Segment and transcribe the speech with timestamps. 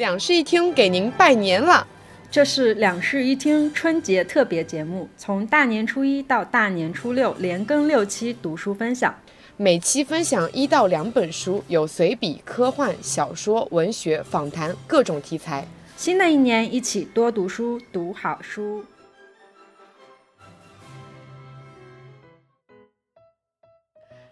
[0.00, 1.86] 两室一厅给您拜年了。
[2.30, 9.14] 这是两室一厅春节特别节目，从大年初一到大年初六，连更六期读书分享。
[9.58, 15.66] 每期分享一到两本书，有随笔、科幻、小说、文学、访谈，各种题材。
[15.98, 18.82] 新的一年，一起多读书，读好书。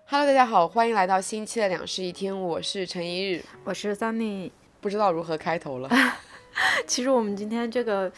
[0.06, 4.50] Hello，大家好，欢迎来到新期的两室一厅，我是陈一日，我是 Sunny。
[4.80, 5.90] 不知道如何开头了。
[6.86, 8.10] 其实我们今天这个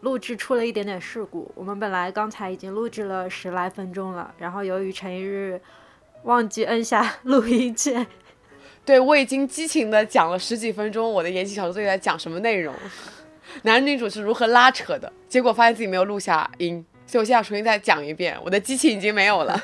[0.00, 5.60] 录制出了一点点事故，我们本来刚才已经录制了十来分钟了，然后由于陈一日
[6.24, 8.06] 忘记摁下录音键，
[8.84, 12.74] 对我已经激情的讲了十几分钟，我的言情小说到底在讲什么内容，
[13.62, 19.58] 男女主是如何拉扯的，结果发现自己没有录下音，所以我现在重新再讲一遍，我的激情已经没有了。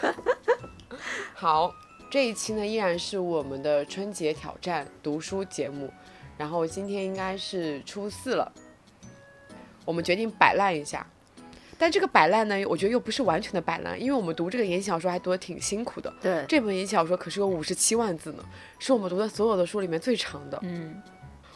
[1.35, 1.75] 好，
[2.11, 5.93] 这一期呢依然是我们的春节挑战读书节目，
[6.37, 8.53] 然后今天应该是初四了，
[9.85, 11.07] 我们决定摆烂一下。
[11.79, 16.13] 但这个摆烂呢，我觉得又不是完全的摆烂，因为我们读这个言情小说还读得挺辛苦的。
[16.21, 18.45] 对，这本言情小说可是有五十七万字呢，
[18.79, 20.57] 是我们读的所有的书里面最长的。
[20.63, 21.03] 嗯，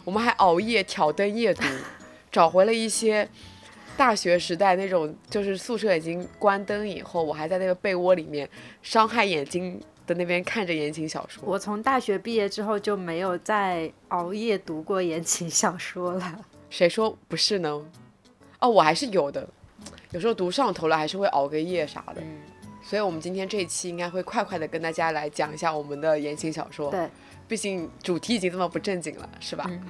[0.04, 1.62] 我们还熬夜挑灯夜读，
[2.32, 3.28] 找回了一些
[3.96, 8.48] 大学时代那种，就是宿舍已经关灯以后，我还在那个被窝里面
[8.82, 11.42] 伤害眼睛的那边看着言情小说。
[11.44, 16.44] 我从大学毕业之后就没有再熬夜读过言情小说了。
[16.70, 17.84] 谁说不是呢？
[18.60, 19.46] 哦，我还是有的，
[20.12, 22.20] 有时候读上头了还是会熬个夜啥的。
[22.20, 22.40] 嗯，
[22.82, 26.90] 所以我们今天这一期应该会快快的跟大家来讲一下我们的言情小说。
[26.90, 27.08] 对，
[27.48, 29.66] 毕竟主题已经这么不正经了，是吧？
[29.68, 29.80] 嗯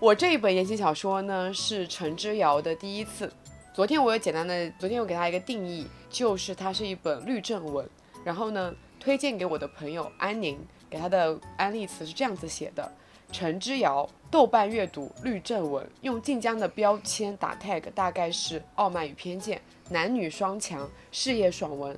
[0.00, 3.32] 我这一本言情小说呢是陈之遥的第一次。
[3.72, 7.88] 昨天我有简单的，昨天我给他一个定义，就是它是一本律政文。
[8.22, 12.90] 然后呢，推荐给我的朋友安宁，给他的安利词是这样子写的：
[13.30, 19.60] 陈之遥，豆瓣阅读律政文，用晋江的标签打 tag，大概是傲慢与偏见，
[19.90, 21.94] 男女双强，事业爽文。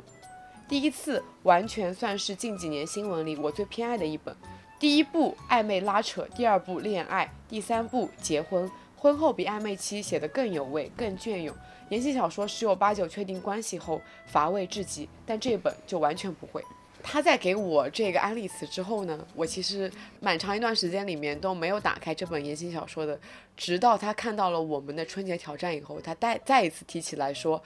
[0.67, 4.35] 第一次完全算是近几年新闻里我最偏爱的一本。
[4.81, 11.55] 第一部暧昧拉扯，第二部恋爱，第三部结婚，婚后比暧昧期写得更有味、更隽永。
[11.89, 16.61] 言情小说十有八九确定关系后乏味至极，但这本就完全不会。
[17.09, 23.17] 他在给我这个安利词之后呢，我其实蛮长一段时间里面都没有打开这本言情小说的，
[23.57, 27.63] 直到他看到了我们的春节挑战以后，他再再一次提起来说，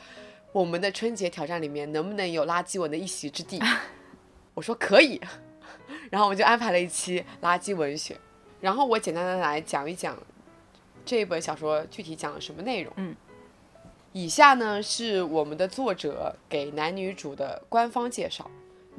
[0.53, 3.59] 我们的春节挑战里面能不能有垃圾文的一席之地？
[4.53, 5.19] 我说可以，
[6.13, 8.15] 然后我们就安排了一期垃圾文学，
[8.61, 10.23] 然后我简单的来讲一讲
[11.03, 12.93] 这一本小说具体讲了什么内容。
[12.97, 13.17] 嗯，
[14.13, 18.51] 以下呢是我们的作者给男女主的官方介绍。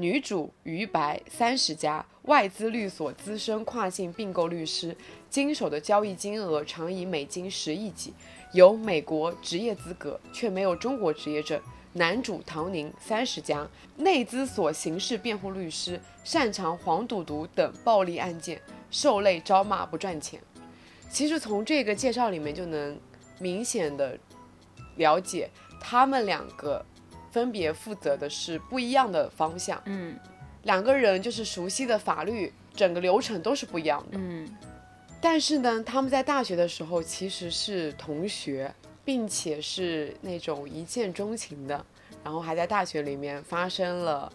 [0.02, 4.98] 女主于白，三十家，外资律所资深跨境并购律师，
[5.30, 8.12] 经手的交易金额常以美金十亿计，
[8.52, 11.62] 有美国职业资格，却没有中国职业证。
[11.94, 20.42] 男主唐宁，三十家，内资所刑事辩护律师，擅长黄赌毒等暴力案件，受累招骂不赚钱。
[21.12, 23.00] 其实从这个介绍里面就能
[23.38, 24.18] 明显的
[24.96, 25.48] 了解，
[25.80, 26.84] 他们两个
[27.32, 29.82] 分别负责的是不一样的方向。
[29.86, 30.16] 嗯
[30.64, 34.18] 两个人就是熟悉的法律，整个流程都是不一样的。
[34.20, 34.48] 嗯
[35.20, 38.74] 但是呢，他们在大学的时候其实是同学，
[39.06, 41.86] 并且是那种一见钟情的，
[42.24, 44.32] 然后还在大学里面发生了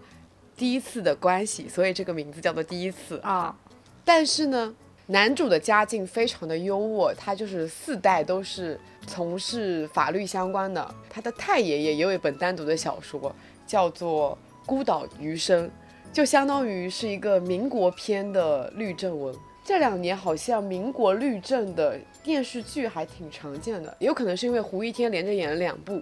[0.56, 3.18] 第一次的关系，所以这个名字叫做第一次。
[3.18, 3.56] 啊，
[4.04, 4.74] 但是呢，
[5.06, 10.94] 男主的家境非常的优渥，他就是四代都是从事法律相关的。
[11.08, 13.34] 他的太爷爷也有一本单独的小说，
[13.66, 14.36] 叫做
[14.66, 15.66] 《孤岛余生》，
[16.12, 19.34] 就相当于是一个民国篇的律政文。
[19.64, 26.00] 这两年好像民国律政的电视剧还挺常见的，也有可能是因为胡一天连着演了两部，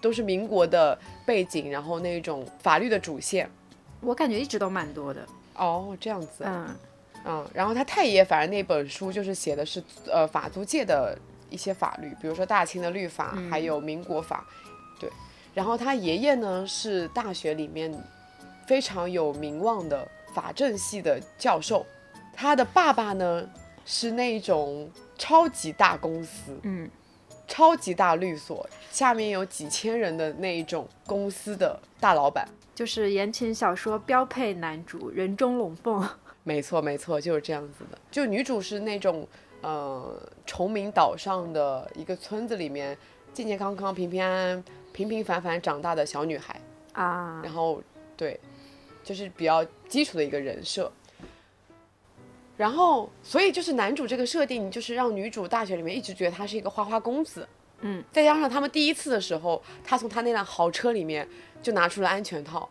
[0.00, 3.50] 都是民国的背景，然后那种法律的主线。
[4.00, 5.26] 我感觉一直都蛮多的。
[5.56, 6.44] 哦，这样子。
[6.44, 6.68] 嗯
[7.26, 11.18] 嗯，然后他太爷反正那本书就是写的是呃法租界的
[11.50, 14.46] 一些法律，比如说大清的律法，嗯还有民国法，
[14.98, 15.10] 对。
[15.54, 17.92] 然后他爷爷呢是大学里面
[18.66, 21.84] 非常有名望的法政系的教授，
[22.34, 23.48] 他的爸爸呢
[23.84, 26.88] 是那种超级大公司、嗯
[27.50, 32.46] 超级大律所，下面有几千人的那一种公司的大老板。
[32.74, 36.06] 就是言情小说标配男主，人中龙凤。
[36.44, 37.98] 没错，没错，就是这样子的。
[38.10, 39.26] 就女主是那种
[39.68, 42.96] 呃崇明岛上的一个村子里面
[43.34, 46.60] 健健康康、平平安安、平平凡凡长大的小女孩，
[46.92, 47.82] 啊然后
[48.16, 48.40] 对，
[49.04, 50.90] 就是比较基础的一个人设。
[52.56, 57.46] 然后，所以就是男主这个设定，就是让女主大学里面一直觉得他是一个花花公子。
[57.82, 61.28] 嗯，再加上他们第一次的时候，他从他那辆豪车里面
[61.62, 62.68] 就拿出了安全套，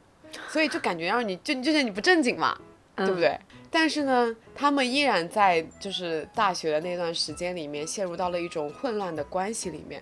[0.49, 2.59] 所以就感觉让你就就觉得你不正经嘛，
[2.97, 3.39] 对不对？
[3.69, 10.01] 但是呢，他们依然在就是大学的那段时间里面陷入到了一种混乱的关系里面，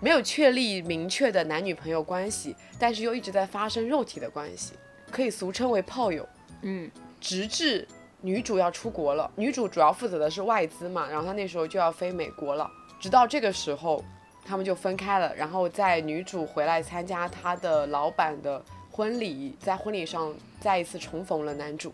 [0.00, 4.72] 没有确立明确的男女朋友关系，但是又一直在发生肉体的关系，
[5.10, 6.26] 可以俗称为炮友。
[6.62, 7.86] 嗯，直至
[8.22, 12.70] 女主要出国了，女主主要负责的是外资嘛，然后她那时候就要飞美国了。
[12.98, 14.02] 直到这个时候，
[14.44, 15.34] 他们就分开了。
[15.36, 21.92] 然后在女主回来参加她的老板的婚礼，在婚礼上再一次重逢了男主。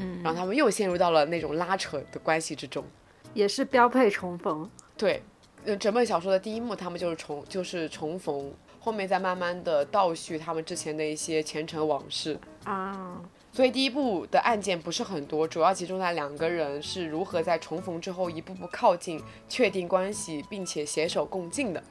[0.00, 2.84] 嗯，然后他们又陷入到了那种拉扯的关系之中。
[3.32, 4.68] 也是标配重逢。
[4.96, 5.22] 对，
[5.64, 12.36] 呃，整本小说的第一幕他们就是重就是重逢，后面再慢慢的倒叙他们之前的一些前尘往事。
[12.64, 21.82] 啊，所以第一部的案件不是很多，主要集中在两个人是如何在重逢之后一步步靠近、确定关系，并且携手共进的。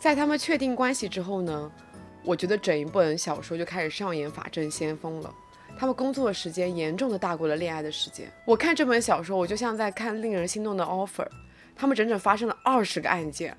[0.00, 1.70] 在他们确定关系之后呢，
[2.24, 5.34] 我觉得整一本小说就开始上演法证先锋了。
[5.80, 8.30] 他们工作的时间严重的大过了恋爱的时间。
[8.44, 11.26] 我看这本小说，我就像在看令人心动的 offer。
[11.74, 13.56] 他们整整发生了二十个案件，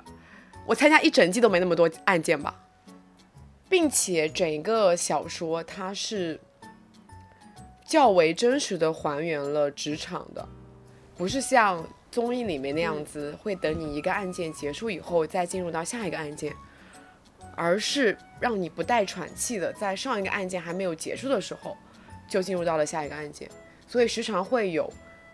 [0.67, 2.63] 我参加一整季都没那么多案件吧，
[3.67, 6.39] 并且整个小说它是。
[7.83, 10.47] 较为真实的还原了职场的，
[11.17, 16.55] 不是像综艺里面那样子，会等你一个案件结束以后再进入到下一个案件，
[17.55, 21.75] 而是让你不带喘气的，在上一个案件还没有结束的时候，
[22.31, 23.49] 就进入到了下一个案件。
[23.85, 24.91] 所以时常会有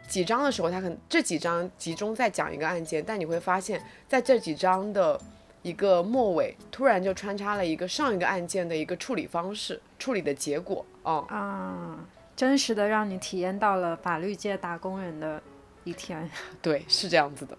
[0.07, 3.79] 几章的时候，他可能这几章集中在讲一个案件，但你会发现
[4.09, 5.19] 在这几章的
[5.61, 11.23] 一个末尾，突然就穿插了一个上一个案件的一个处理方式、处理的结果啊。
[11.29, 11.99] 啊，
[12.35, 15.41] 真实的让你体验到了法律界打工人的
[15.83, 16.27] 一天。
[16.63, 17.55] 对，是这样子的。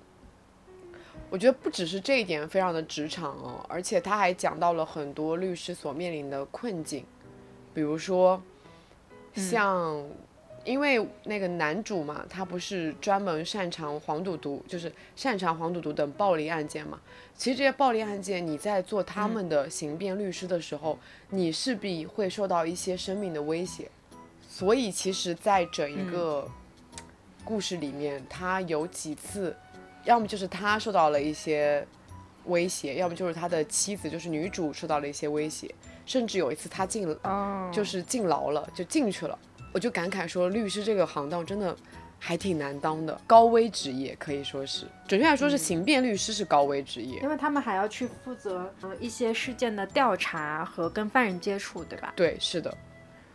[1.31, 7.05] 我觉得不只是这一点非常的职场哦，而且他还讲到了很多律师所面临的困境，
[7.75, 8.43] 比如说
[9.34, 10.04] 像，
[10.64, 17.00] 因为那个男主嘛，他不是专门擅长黄赌毒，就是擅长黄赌毒等暴力案件嘛。
[17.36, 20.98] 其实这些暴力案件，你在做他们的刑辩律师的时候，
[21.30, 23.88] 你势必会受到一些生命的威胁。
[24.48, 26.48] 所以其实，在整一个
[27.44, 29.56] 故事里面，他有几次，
[30.04, 31.86] 要么就是他受到了一些
[32.46, 35.72] 威胁，要么就是他的妻子，就是女主受到了一些威胁，
[36.08, 39.38] 甚至有一次他进哦，就是进牢了，就进去了。
[39.75, 41.76] 我就感慨说，律师这个行当真的
[42.19, 47.20] 还挺难当的，高危职业可以说是，准确来说是刑辩律师是高危职业。
[47.20, 52.10] 因为他们还要去负责呃一些事件的调查和跟犯人接触，对吧？
[52.16, 52.75] 对，是的，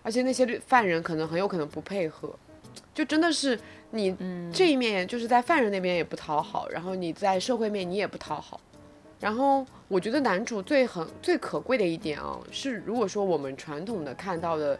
[0.01, 2.35] 而且那些律犯人可能很有可能不配合，
[2.95, 3.57] 就真的是
[3.91, 4.17] 你
[4.51, 8.59] 这一面就是在犯人那边也不讨好，然后你在社会面你也不讨好。
[9.23, 14.77] 然后我觉得男主最很最可贵的一点啊，是如果说我们传统的看到的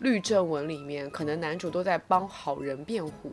[0.00, 3.32] 律政文里面，可能男主都在帮好人辩护，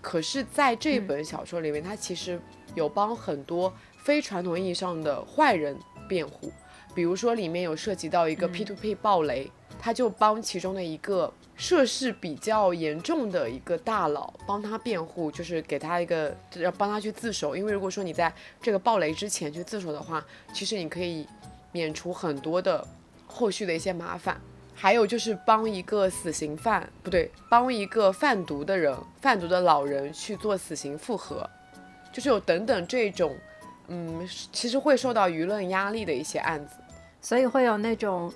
[0.00, 2.40] 可是在这本小说里面，他其实
[2.76, 5.76] 有帮很多非传统意义上的坏人
[6.08, 6.52] 辩护。
[6.94, 9.50] 比如说里面有涉及到一个 P to P 暴雷，
[9.80, 17.54] 他就帮其中的一个涉事比较严重的一个大佬帮他辩护，就是给他一个要帮他去自首。
[17.54, 20.24] 因为如果说你在这个暴雷之前去自首的话，
[20.54, 21.26] 其实你可以
[21.72, 22.86] 免除很多的
[23.26, 24.40] 后续的一些麻烦。
[24.72, 31.50] 还有就是帮一个死刑犯，不对，帮一个贩毒的人、贩毒的老人去做死刑复核，
[32.12, 33.36] 就是有等等这种，
[33.88, 36.76] 嗯，其实会受到舆论压力的一些案子。
[37.20, 38.32] 所以会有那种，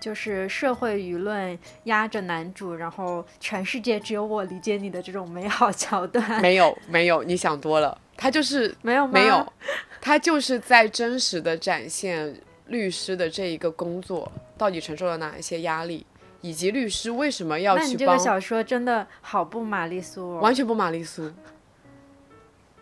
[0.00, 6.40] 就是社会舆论压着男主，然后全世界只有我理解你的这种美好桥段。
[6.40, 7.96] 没有，没有，你想多了。
[8.16, 9.52] 他就是没有没有，
[10.00, 12.34] 他就是在真实的展现
[12.66, 16.04] 律师的这一个工作到底承受了哪一些压力，
[16.40, 20.40] 以及律师为什么要那你这个去帮，小说真的好不玛丽苏哦。
[20.40, 21.30] 完全不玛丽苏。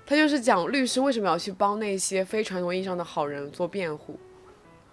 [0.07, 4.19] 他就是讲律师为什么要去帮那些非传统意义上的好人做辩护。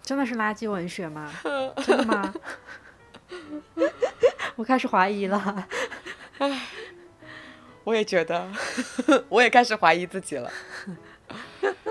[0.05, 1.33] 真的是垃圾文学吗？
[1.83, 2.33] 真的吗？
[4.55, 5.67] 我开始怀疑了。
[7.83, 8.47] 我也觉得，
[9.27, 10.51] 我也开始怀疑自己了。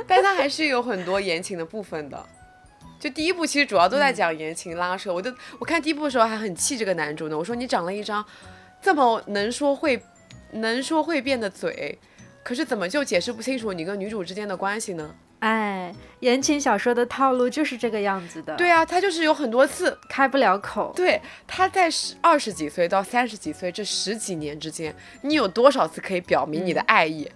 [0.06, 2.26] 但它还是有很多言情的部分的。
[3.00, 7.36] 就第一部其实主要都在讲言情拉扯，我就我看第一部的时候还很气这个男主呢。
[7.36, 8.24] 我说你长了一张
[8.80, 10.02] 这么能说会
[10.52, 11.98] 能说会变的嘴，
[12.42, 15.14] 可是怎么就解释不清楚你跟女主之间的关系呢？
[15.44, 18.56] 哎，言情小说的套路就是这个样子的。
[18.56, 20.90] 对啊，他就是有很多次开不了口。
[20.96, 27.30] 对，他在十二十几岁到三十几岁这十几年之间，你有多少次可以表明你的爱意，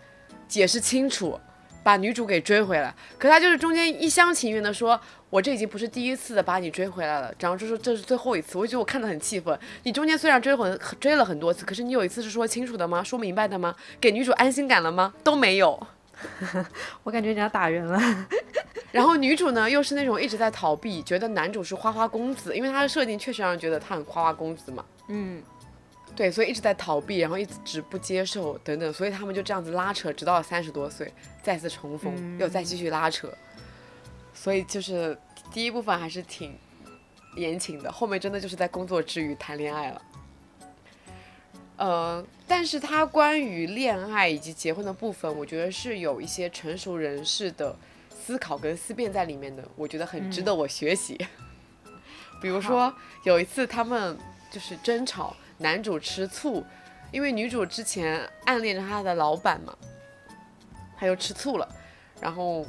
[0.49, 1.39] 解释清楚，
[1.83, 2.95] 把女主给追回来？
[3.19, 4.99] 可他就是中间一厢情愿的说，
[5.29, 8.57] 我这已经不是第一次的把你追回来了，然后就说这是最后一次。
[8.57, 9.59] 我就觉得我看得很气愤。
[9.83, 13.05] 你中间虽然追很追了很多次，可是你有一次是说清楚的吗？
[13.05, 13.77] 说明白的吗？
[14.01, 15.13] 给女主安心感了吗？
[15.23, 15.87] 都没有。
[17.05, 18.27] 我感觉你要打人了。
[18.91, 24.85] 然后女主呢，又是那种一直在逃避，觉得男主是花花公子，因为他的设定确实让人觉得他很花花公子嘛。
[25.09, 25.43] 嗯，
[26.17, 33.31] 对，所以一直在逃避，然后一直不接受等等，所以他们就这样子拉扯，直到了三十多岁再次重逢，又再继续拉扯。
[34.33, 35.17] 所以就是
[35.53, 36.57] 第一部分还是挺
[37.37, 40.03] 言情的，后面真的就是在工作之余谈恋爱了。
[41.79, 47.77] 呃，但是他关于恋爱以及结婚的部分，我觉得是有一些成熟人士的
[48.11, 51.17] 思考跟思辨在里面的，我觉得很值得我学习。
[52.43, 52.93] 比如说
[53.23, 54.19] 有一次他们
[54.51, 56.65] 就是争吵，男主吃醋，
[57.13, 59.73] 因为女主之前暗恋着他的老板嘛，
[60.99, 61.69] 他又吃醋了，
[62.21, 62.67] 然后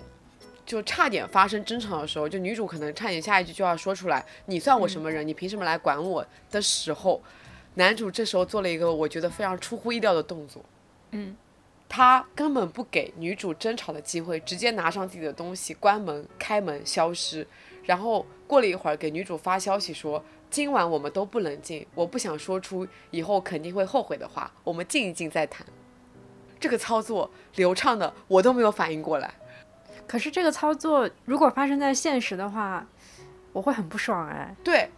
[0.67, 5.27] 就差点发生争吵的时候，就女主可能差点下一句就要说出来：“你算我什么人？
[5.27, 7.19] 你凭什么来管我？”的时候。
[7.75, 10.63] 男主这时候做了一个我觉得非常出乎意料的动作，
[11.11, 11.35] 嗯，
[11.87, 17.47] 他根本不给女主争吵的机会，直接拿上自己的东西，关门、开门、消失。
[17.85, 25.65] 然后过了一会儿，给女主发消息说：“今晚我们都不冷静，我不想说出以后肯定会后悔的话，我们静一静再谈。”
[26.59, 29.33] 这个操作流畅的，我都没有反应过来。
[30.05, 32.85] 可是这个操作如果发生在现实的话，
[33.53, 34.53] 我会很不爽哎。
[34.63, 34.89] 对。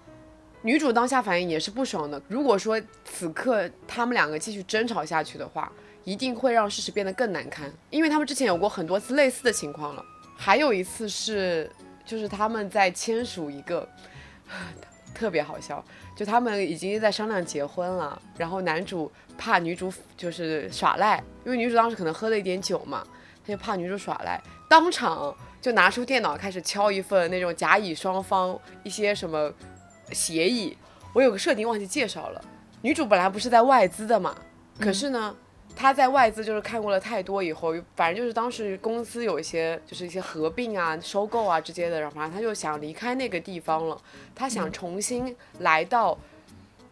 [0.63, 2.22] 女主当下反应也是不爽的。
[2.27, 5.72] 如果说此刻他们两个继续争吵下去的话，
[6.03, 10.06] 一定会让事实变得更难堪，因为他们之前有过很多次类似的情况了。
[10.36, 11.70] 还有一次是，
[12.06, 13.88] 就是他们在签署一个，
[15.13, 15.84] 特别好笑，
[16.15, 23.03] 就他们已经在商量结婚了，然后男主怕女主就是耍赖，因为女主当时可能喝了一点酒嘛，
[23.46, 29.51] 他就怕女主耍赖，当场就拿出电脑开始敲一份那种甲乙双方一些什么。
[30.12, 30.77] 协议，
[31.13, 32.44] 我有个设定忘记介绍了。
[32.82, 34.36] 女主本来不是在外资的嘛，
[34.80, 35.36] 可是呢，
[35.75, 43.98] 她在外资就是看过了太多以后，反正就是当时公司有一些就是一些合并啊、收购啊之类的，然后反正她就想离开那个地方了。
[44.34, 46.18] 她想重新来到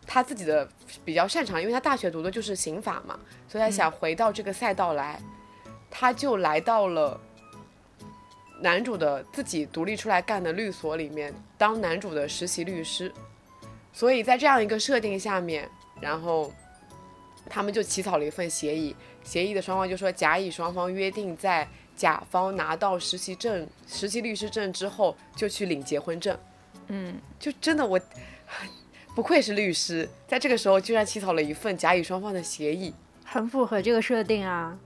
[0.06, 0.68] 她自己的
[1.04, 5.20] 比较擅长，因为她大学读的就是刑法嘛，所以她想回到这个赛道来。
[5.90, 7.20] 她就来到了。
[8.62, 13.12] 男主的自己独立出来干的律所里面当男主的实习律师，
[13.94, 15.70] 所以在这样一个设定下面，
[16.02, 16.54] 然后
[17.50, 26.38] 他们就起草了一份协议，协议的双方就说甲乙双方约定在甲方拿到实习证、实习律师证之后就去领结婚证。
[26.88, 28.00] 嗯，就真的我
[29.16, 34.78] 不愧是律师，在这个时候居然起草了一份甲乙双方的协议，很符合这个设定啊。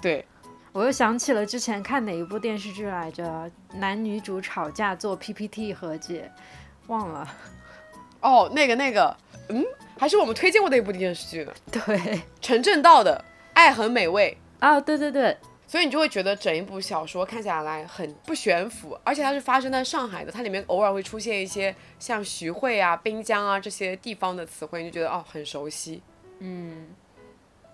[0.00, 0.24] 对。
[0.72, 6.30] 我又想起了之前看哪一部电视剧来着，男女主吵架做 PPT 和解，
[6.86, 7.28] 忘了。
[8.20, 9.16] 哦，那个那个，
[9.48, 9.64] 嗯，
[9.98, 11.52] 还是我们推荐过的一部电视剧呢。
[11.72, 15.36] 对， 陈正道的《爱很美味》啊，对对对。
[15.66, 26.00] 所以你就会觉得整一部小说看下来很不悬浮，而且它是发生在上海的，它里面偶尔会出现一些像徐汇啊、滨江啊这些地方的词汇，你就觉得哦很熟悉。
[26.38, 26.88] 嗯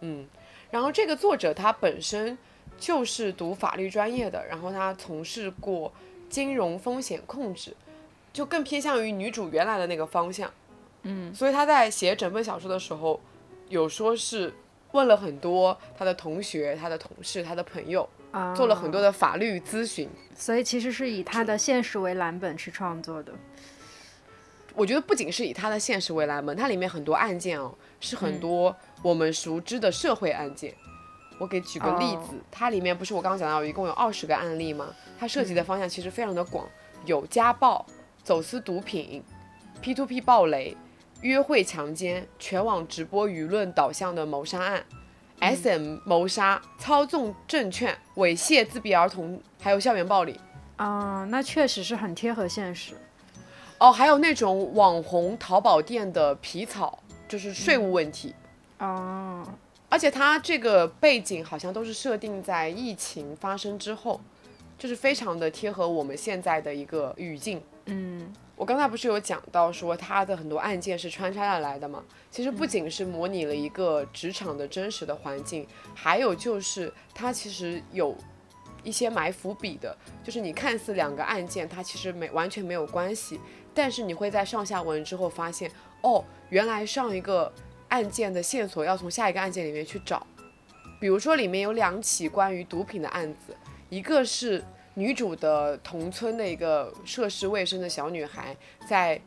[0.00, 0.26] 嗯，
[0.70, 2.38] 然后这个作者他本身。
[2.78, 5.92] 就是读法律专业的，然后他从事过
[6.28, 7.74] 金融风险控制，
[8.32, 10.50] 就更偏向于女主原来的那个方向。
[11.02, 13.20] 嗯，所以他在写整本小说的时候，
[13.68, 14.52] 有说是
[14.92, 18.08] 问了很多他的同学、他的同事、他的朋友，
[18.54, 20.08] 做了很多的法律咨询。
[20.34, 23.32] 所以其实是以他的现实为蓝本去创作的。
[24.74, 30.74] 我觉得不仅是以他的现实为蓝本，它里面很多案件哦，是很多我们熟知的社会案件。
[31.38, 34.86] 我给举个例子，它里面不是我刚刚讲到一共有二十个案例吗？
[35.18, 36.66] 它涉及的方向其实非常的广，
[37.04, 37.84] 有家暴、
[38.22, 39.22] 走私毒品、
[39.80, 40.76] P to P 暴雷、
[41.20, 44.84] 约会强奸、全网直播舆论导向的谋杀案、
[45.40, 50.40] SM 谋杀、操纵证券、猥亵自闭儿童，还有校园暴力。
[50.76, 52.94] 啊，那确实是很贴合现实。
[53.78, 58.34] 哦，还有那种网红淘宝店的皮草，就是税务问题。
[58.78, 59.46] 哦。
[59.88, 64.20] 而且它这个背景好像都是设定在疫情发生之后，
[64.78, 67.62] 就是非常的贴合我们现在的一个语境。
[67.86, 72.02] 嗯，我刚才不是有讲到说它的很多案件是穿插下来的嘛？
[72.32, 75.64] 其实不仅是模拟了一个职场的真实的环境，
[75.94, 78.16] 还有就是它其实有
[78.82, 83.40] 一些埋伏笔的，就是你看似两个案件，它其实没完全没有关系，
[83.72, 85.70] 但是你会在上下文之后发现，
[86.02, 87.52] 哦，原来上一个
[87.88, 90.26] 案件的线索要从下一个案件里面去找。
[90.98, 93.54] 比如说里面有两起关于毒品的案子，
[93.88, 94.64] 一个是
[94.94, 98.56] 女主的同村的一个涉世未深的小女孩，
[98.88, 99.20] 在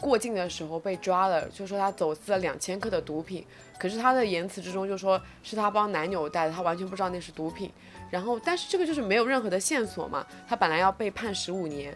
[0.00, 3.46] 过境的时候被抓了，就说她走私了两千克的毒品，
[3.78, 7.70] 可是她的言辞之中就说是她帮男友带的，她完全不知道那是毒品。
[8.08, 11.94] 然后，但是这个就是没有任何的线索嘛，她本来要被判十五年，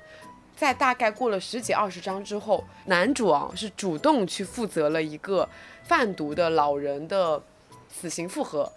[0.55, 5.49] 在大概过了十几二十章之后，男主啊是主动去负责了一个
[5.85, 7.43] 贩毒的老人的
[7.89, 8.71] 死刑复核。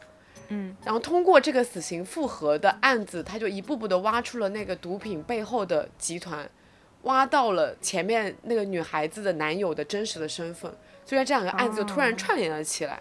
[0.49, 6.49] 嗯，然后通过这个死刑复核的案子，他就一步步的挖出了那个毒品背后的集团，
[7.01, 10.71] 挖到了前面那个女孩子的男友的真实的身份，
[11.05, 12.97] 所以这两个案子就突然串联了起来，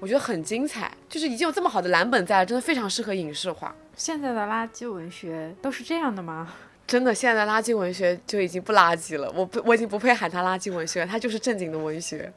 [0.00, 3.72] 我觉得很精彩，就是已经有这么好的蓝本在了，真的非常适合影视化。
[3.96, 6.52] 现在的垃圾文学都是这样的吗？
[6.84, 12.32] 真的，现在的垃圾文学就已经不垃圾了，我不，我已经不配喊它垃圾文学，它就是正经的文学，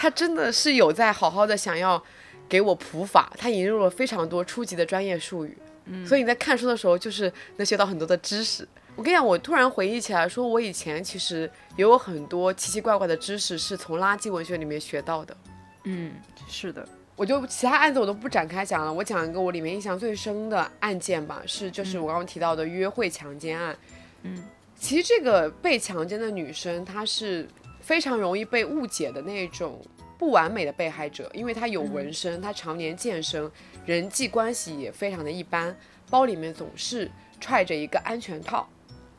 [0.00, 2.02] 它真的是有在好好的想要。
[2.48, 8.66] 给我普法，他引入了非常多初级的专业术语，嗯，所以你在看书的时候就是能学到很多的知识。
[8.96, 15.36] 我跟你讲，我突然回忆起来，说我以前其实也有很多奇奇怪怪的知识是从垃圾文学里面学到的。
[15.84, 16.12] 嗯，
[16.48, 23.76] 是的，我就其他案子我都不展开讲了，我讲一个我里面印象最深的案件吧，是就是我刚刚提到的约会强奸案。
[24.24, 24.42] 嗯，
[24.76, 27.46] 其实这个被强奸的女生她是
[27.90, 29.82] 非常容易被误解的那种。
[30.16, 33.50] 不完美的被害者，因为他有纹身，他常年健身，
[33.86, 35.74] 人际关系也非常的一般，
[36.10, 38.68] 包里面总是揣着一个安全套，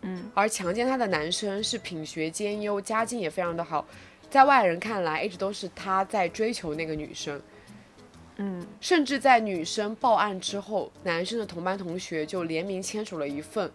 [0.04, 3.84] 嗯，而强奸他的男生是品学兼优，家境也非常的好，
[4.30, 7.42] 在外人看来一直都是他在追求那个女生，
[8.38, 13.72] 嗯，甚至在女生报案之后，男生的同班同学就联名签署了一份，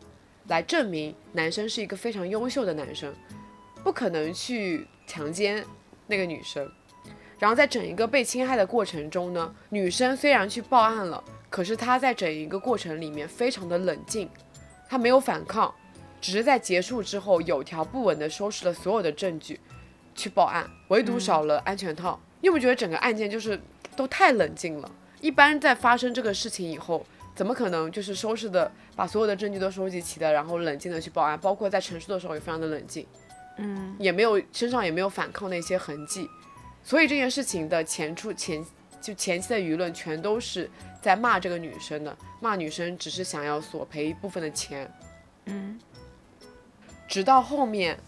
[0.46, 3.12] 来证明男生是一个非常优秀的男生，
[3.86, 5.64] 不可能去强奸
[6.08, 6.68] 那个女生。
[7.38, 14.28] 然后在整一个被侵害的过程中呢，女生虽然去报案了，可是她在整一个过程里面非常的冷静，
[14.88, 15.72] 她没有反抗，
[16.20, 19.60] 只是在结束之后有条不紊的收拾了所有的证据，
[20.16, 22.20] 去报案，唯独少了安全套。
[22.40, 23.60] 你有没有觉得整个案件就是
[23.94, 24.90] 都太冷静了？
[25.20, 31.38] 一般在发生这个事情以后，怎么可能就是收拾的把所有的证据都收集齐的，然后冷静的去报案？
[31.38, 33.06] 包括在陈述的时候也非常的冷静，
[33.56, 36.28] 嗯，也没有身上也没有反抗的一些痕迹。
[36.82, 38.64] 所以这件事情的前处前
[39.00, 40.70] 就前期的舆论全都是
[41.02, 44.90] 在骂这个女生的，骂女生只是想要索赔一部分的钱，
[45.46, 45.80] 嗯，
[47.08, 47.98] 直到后面，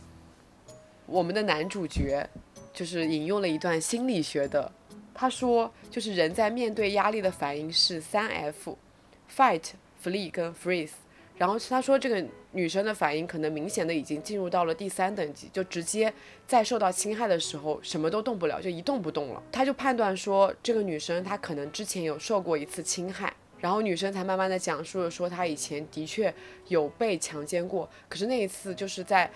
[1.07, 2.29] 我们的男主角
[2.73, 4.71] 就是引用了一段心理学的，
[5.15, 9.63] 他说就是人在面对压力的反应是三 F，fight、
[10.03, 10.93] flee 跟 freeze。
[11.37, 16.13] 然后他说，这个女生的反应可能明显的已经进入到了第三等级，就直接
[16.47, 19.43] 在受到侵害的时候什么都动不了，就一动不动了。
[19.53, 26.33] 他就判断说，这个女生她可能之前有受过一次侵害，然后女生才慢慢的讲述了说，她以前的确
[26.69, 29.31] 有被强奸过，可是那一次就是在。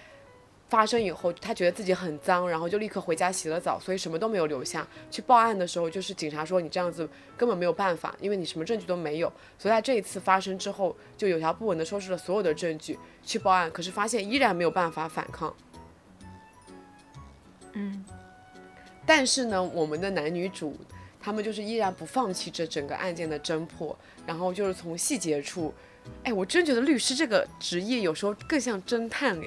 [0.72, 4.88] 发生以后，他觉得自己很脏，然后就立刻回家洗了澡，所以什么都没有留下。
[5.11, 7.06] 去报案的时候，就是警察说你这样子
[7.37, 9.30] 根本没有办法，因为你什么证据都没有。
[9.58, 15.54] 所以他这一次发生之后，就有条不紊的收拾了所有的证据去报案，可是发现依然没有办法反抗。
[17.74, 18.02] 嗯，
[19.04, 20.74] 但是呢，我们的男女主
[21.20, 23.94] 他们就是依然不放弃这整个案件的侦破，
[24.26, 25.74] 然后就是从细节处，
[26.24, 29.46] 哎，我真觉得律师这个职业有时候更像侦探哎。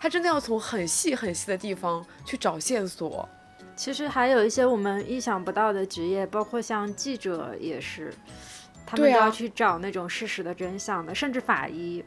[0.00, 3.28] 他真的要从很细很细的地方去找线索。
[3.74, 8.10] 其实还有一些我们意想不到的职业，包括像记者也是，
[8.86, 12.02] 他们都要去找那种事实的真相的，甚至法医。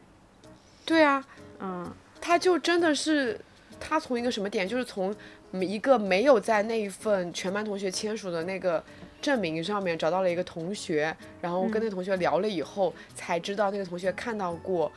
[0.84, 1.24] 对啊，
[1.60, 1.88] 嗯，
[2.20, 3.40] 他就真的是，
[3.78, 5.14] 他从一个什么点，就是从
[5.52, 8.82] 一个没有在那一份全班同学签署的那个
[9.22, 14.90] 证明上面找到了一个同学，然后跟那个同学聊了以后，才知道那个同学看到过。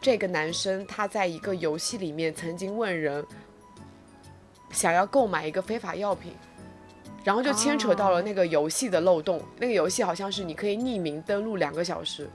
[0.00, 3.24] 这个男生他在一个游戏里面曾经问人
[4.70, 6.32] 想要购买一个非法药品，
[7.24, 9.42] 然后就牵扯到了那个游戏的漏洞。
[9.58, 12.28] 那个游戏好像是你可以匿名登录两个小时，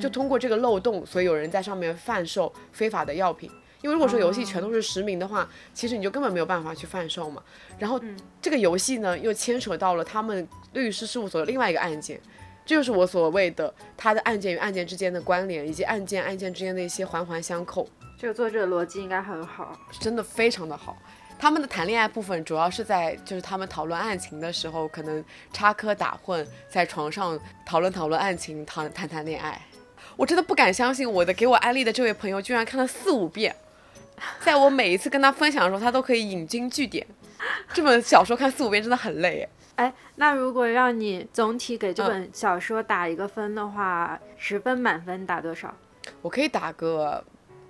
[0.00, 3.50] 就通过这个漏洞，所以有人在上面贩售非法的药品。
[3.82, 7.42] 因为如果说游戏全都是实名的话，其实你就根本没有办法去贩售嘛。
[7.78, 8.00] 然后
[8.40, 12.18] 这个游戏呢，又牵扯到了他们律师事务所的另外一个案件。
[12.66, 17.88] 这就是我所谓的他的案件与案件之间的关联，以及案件案件之间的一些环环相扣。
[18.18, 20.96] 这个作者逻辑应该很好，真的非常的好。
[21.38, 25.22] 他们的谈恋爱部分主要是在就是他们讨论案情的时候，可能
[25.52, 29.60] 插科打诨，在床上讨论讨论案情，谈谈谈恋爱。
[30.16, 33.54] 我真的不敢相信我的给我安利的这位朋友居然看了四五遍，
[34.40, 37.04] 在我每一次跟他分享的时候，他都可以引经据典。
[37.74, 39.48] 这本小说看四五遍真的很累哎。
[40.16, 45.74] 那如果让你总体给这本小说打一个分的话，十分满分打多少？
[46.22, 47.22] 我可以打个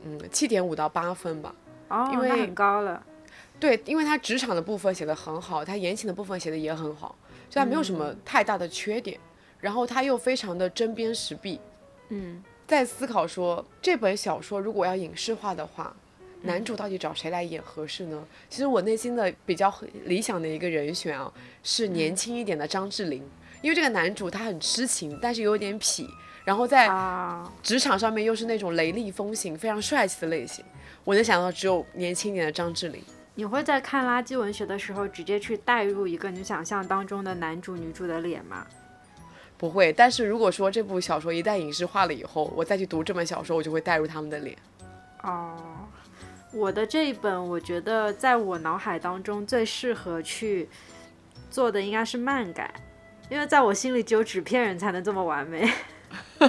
[0.05, 1.55] 嗯七点五到八分吧。
[1.89, 3.03] 哦，因为很高了。
[3.59, 7.17] 对，因为他职场的部分写的很好，他言情的部分写的也很好，
[7.49, 9.19] 就他没有什么太大的缺点。
[9.61, 11.59] 然后他又非常的针砭时弊。
[12.11, 15.95] 嗯，在思考说这本小说如果要影视化的话，
[16.45, 18.25] 男主到底找谁来演合适呢？
[18.49, 23.23] 其实我内心的比较理想的一个人选啊，是年轻一点的张智霖，
[23.63, 26.07] 因为这个男主他很痴情，但是有点痞，
[26.45, 26.89] 然后在
[27.63, 30.65] 职场上面又是那种雷厉风行、非常帅气的类型。
[31.03, 33.03] 我能想到只有年轻一点的张智霖。
[33.35, 38.67] 你会在看垃圾文学的时候直接去代入一个你想象当中的男主女主的脸吗？
[39.57, 44.57] 不会，但是如果说这部小说一旦影视化了以后，我再去读这本小说，我就会带入他们的脸。
[45.23, 45.57] 哦，
[46.55, 50.69] 我的这一本，我觉得在我脑海当中最适合去
[51.51, 52.73] 做的应该是漫改，
[53.29, 55.69] 因为在我心里只有纸片人才能这么完美。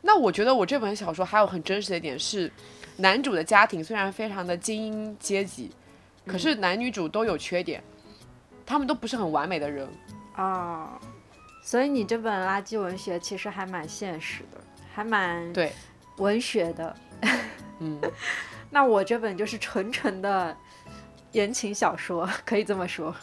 [0.00, 2.50] 那我觉得我这本小说还有很真实的一点是，
[2.96, 5.70] 男主的家庭虽然非常的精英阶级，
[6.26, 7.82] 可是男女主都有缺点，
[8.64, 9.86] 他们都不是很完美的人。
[10.36, 10.88] 哦，
[11.62, 14.60] 所以你这本垃圾文学其实还蛮现实的，
[14.94, 15.72] 还蛮对
[16.16, 16.96] 文学的。
[17.80, 18.00] 嗯，
[18.70, 20.56] 那我这本就是纯纯的
[21.32, 23.14] 言情小说，可以这么说。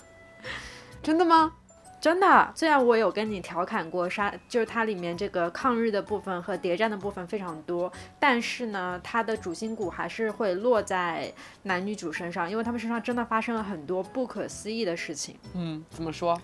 [1.01, 1.53] 真的吗？
[2.01, 2.53] 真的。
[2.55, 11.31] 虽然我有跟你调侃过，杀就是它里面这个抗日的部分和谍战的部分非常多，但是呢，它的主心骨还是会落在
[11.63, 15.37] 男女主身上，因为他们身上真的发生了很多不可思议的事情。
[15.53, 16.39] 嗯，怎么说？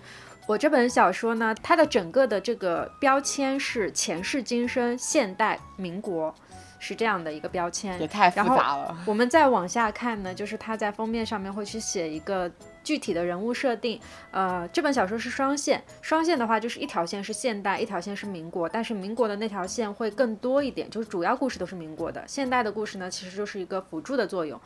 [0.46, 6.32] 我这本小说呢，它的整个的这个标签是前世今生、现代、民国，
[6.78, 8.00] 是这样的一个标签。
[8.00, 8.96] 也太复杂了。
[9.06, 12.50] 我们再往下看呢，就是他在封面上面会去写一个
[12.82, 14.00] 具体的人物设定。
[14.30, 24.60] 呃，这本小说是双线，双线的话就是一条线是现代，一条线是民国，但是民国的那条线会更多一点，就是主要故事都是民国的，现代的故事呢其实就是一个辅助的作用。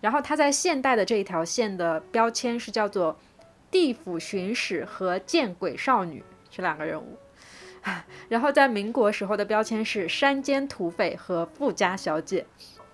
[0.00, 3.18] 然后它在现代的这一条线的标签是叫做。
[3.70, 7.18] 地府巡使和见鬼少女这两个人物，
[8.28, 12.44] 然后在民国时候的标签是山间土匪和富家小姐。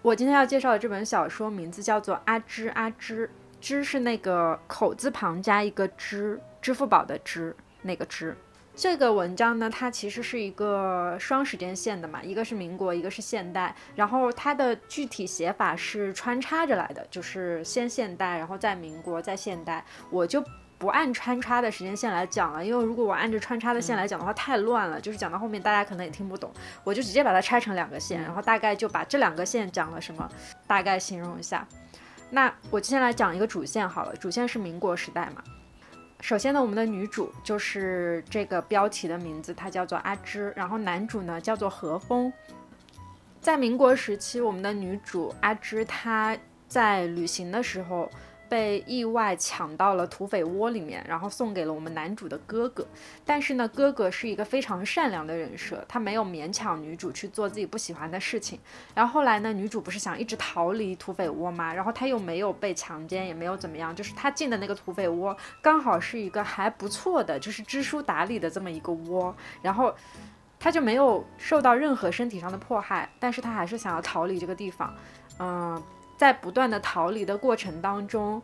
[0.02, 3.26] 我今天要介绍的这本小说名字叫做《阿芝阿芝》，
[3.60, 8.36] 芝是那个口字旁加一个支，支付宝的支那个支。
[8.76, 13.74] 这个文章呢，它其实是一个双时间线的嘛，一个是民国，一个是现代。
[13.94, 19.84] 然后它的具体写法是穿插着来的，就是先现代，然后再民国，再现代。
[20.10, 20.44] 我就。
[20.76, 26.52] 不按穿插的时间线来讲了，因为如果我按着穿插的线来讲的话，太乱了，就是讲到后面大家可能也听不懂。
[26.82, 30.28] 我就直接把它拆成两个线，然后大概就把这两个线讲了什么，
[30.66, 31.66] 大概形容一下。
[32.30, 35.42] 那我先来讲一个主线好了，主线是民国时代嘛。
[36.20, 42.32] 首先呢，我们的女主就是这个标题的名字，她叫做阿芝，然后男主呢叫做何风。
[43.40, 48.10] 在民国时期，我们的女主阿芝她在旅行的时候。
[48.54, 52.86] 被意外抢到了土匪窝里面，然后送给了我们男主的哥哥。
[53.24, 58.60] 但是呢，哥哥是一个非常善良的人设，他没有勉强女主去做自己不喜欢的事情。
[58.94, 61.74] 然后后来呢，女主不是想一直逃离土匪窝吗？
[61.74, 69.34] 然后她又没有被强奸，也没有怎么样，就是她进的那个土匪窝刚好是一个还不错的，就是知书达理的这么一个窝。
[69.62, 69.92] 然后
[70.60, 74.94] 她就没有受到任何身体上的迫害，但是她还是想要逃离这个地方，
[75.40, 75.82] 嗯。
[76.16, 78.40] 在不断的逃离的过程当中，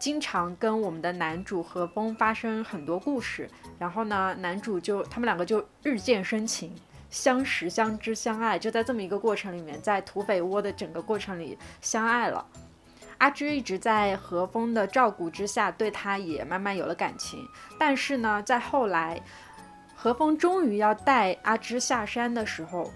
[0.00, 3.48] 经常跟我们的男主何风发生很多故事。
[3.78, 6.74] 然后呢，男主就他们两个就日渐生情，
[7.10, 8.58] 相识、相知、相爱。
[8.58, 12.44] 就在这么一个过程里面，在土匪窝的整个过程里相爱了。
[13.18, 17.44] 阿芝一直在何风的照顾之下，对他也慢慢有了感情。
[17.78, 19.20] 但是呢，在后来，
[19.96, 22.92] 何风终于要带阿芝下山的时候。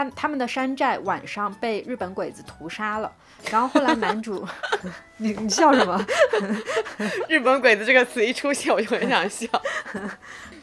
[0.00, 3.12] 他他们的山寨晚上被日本鬼子屠杀了，
[3.50, 4.46] 然后后来男主，
[5.18, 6.02] 你你笑什么？
[7.28, 9.46] 日本鬼子这个词一出现，我就很想笑。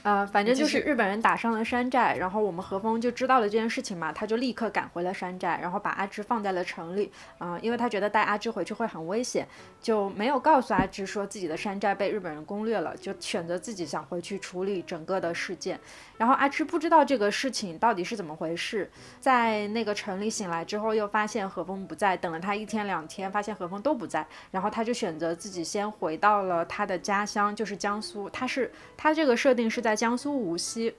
[0.03, 9.45] 呃，反正就是日本人打上了山寨，然后我们何峰就知道了这件事情嘛，他就立刻赶回了山寨，然后把阿芝放在了城里，啊，因为他觉得带阿芝回去会很危险，
[9.81, 15.77] 就没有告诉阿芝说自己的山寨被日本人攻略了，就选择自己想回去处理整个的事件。
[16.17, 18.89] 然后阿芝不知道这个事情到底是怎么回事，
[19.27, 29.93] 在那个城里醒来之后，又发现何峰不在，等了他一天两天，发现何峰都不在，然后他就选择自己先回到了他的家乡，就是江苏，他是他这个设定是在。
[29.97, 30.95] 江苏无锡，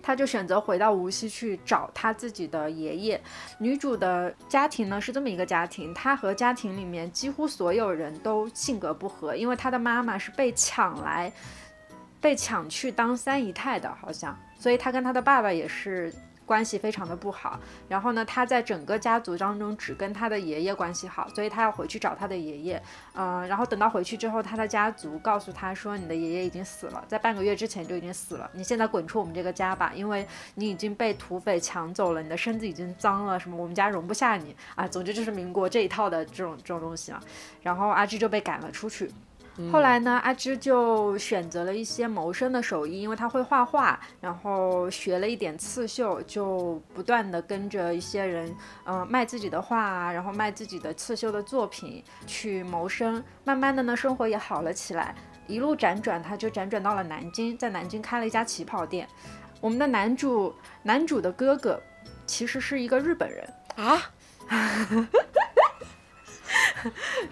[0.00, 3.20] 他就选择回到无锡去找他自己的爷爷。
[3.58, 11.30] 女主的家庭呢是这么一个家庭，她和家庭里面几乎所有人都性格不合，因为她的妈妈是被抢来，
[12.18, 16.10] 被抢去当三姨太的，好像，所以她跟她的爸爸也是。
[16.46, 22.82] 关系非常的不好，然后呢，他在整个家族当中只跟他的爷爷关系好，所以他要回去找他的爷爷，
[23.14, 34.54] 嗯，然后等到回去之后，他的家族告诉他说，你的爷爷已经死了，在半个月之前就已经死了，你现在滚出我们这个家吧，因为你已经被土匪抢走了，你的身子已经脏了，什么我们家容不下你。
[34.76, 37.20] 啊，总之就是民国这一套的这种这种东西嘛，
[37.62, 39.10] 然后阿芝就被赶了出去。
[39.72, 53.24] 后来呢，阿芝就选择了一些谋生的手艺，因为他会画画，然后学了一点刺绣，就不断的跟着一些人，嗯，卖自己的画啊，然后卖自己的刺绣的作品去谋生。
[53.44, 55.14] 慢慢的呢，生活也好了起来，
[55.46, 59.08] 一路辗转，他就辗转到了南京，在南京开了一家旗袍店。
[59.62, 61.82] 我们的男主，男主的哥哥，
[62.26, 64.10] 其实是一个日本人啊，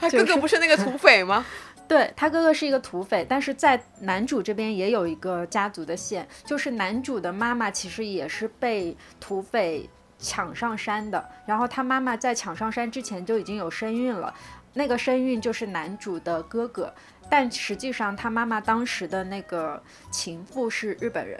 [0.01, 1.45] 他哥哥不是那个土匪吗？
[1.87, 14.33] 对他哥哥是一个土匪，但是在男主这边也有一个家族的线，就是男主的妈妈其实也是被土匪抢上山的，然后他妈妈在抢上山之前就已经有身孕了，
[14.73, 16.93] 那个身孕就是男主的哥哥，
[17.29, 21.39] 但实际上他妈妈当时的那个情妇是日本人，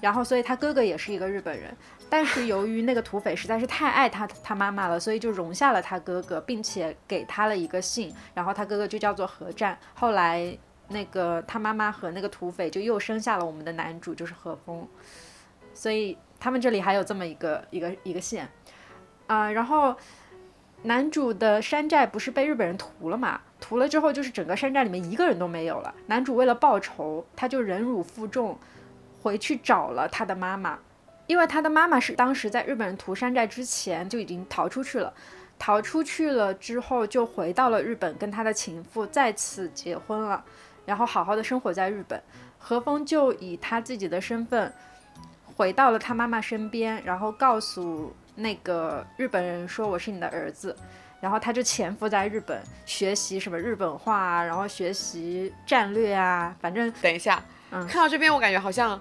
[0.00, 1.76] 然后所以他哥哥也是一个日本人。
[2.10, 9.78] 但是由于那个土匪实在是太爱他他妈妈了，所以就容下了他哥哥，并且给他了一个姓，然后他哥哥就叫做何战。
[9.94, 10.56] 后来
[10.88, 14.88] 那个他妈妈和那个土匪就又生下了我们的男主，就是何风。
[15.74, 18.48] 所以他们这里还有这么一个一个一个线
[19.26, 19.50] 啊。
[19.52, 19.94] 然后
[20.82, 23.40] 男主的山寨不是被日本人屠了嘛？
[23.60, 25.94] 屠了之后就是整个山寨里面一个人都没有了。
[26.06, 28.58] 男主为了报仇，他就忍辱负重，
[29.20, 30.78] 回去找了他的妈妈。
[31.28, 35.12] 因为他的妈妈是当时在日本人屠山寨之前就已经逃出去了，
[35.58, 40.42] 逃出去了之后就回到了日本，跟他的情妇再次结婚了，
[40.86, 42.20] 然后好好的生活在日本。
[42.58, 44.72] 何峰就以他自己的身份
[45.54, 50.74] 回到了他妈妈身边，然后告诉那个日本人说我是你的儿子，
[51.20, 58.98] 然后他就潜伏在日本学习什么日本话啊，然后学习战略啊，反正等一下，嗯，看到这边我感觉好像。